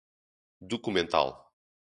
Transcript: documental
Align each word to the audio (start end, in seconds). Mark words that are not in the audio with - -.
documental 0.71 1.35